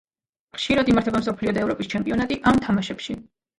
ხშირად 0.55 0.89
იმართება 0.93 1.21
მსოფლიო 1.25 1.55
და 1.59 1.63
ევროპის 1.67 1.93
ჩემპიონატი 1.93 2.41
ამ 2.55 2.65
თამაშებში. 2.67 3.19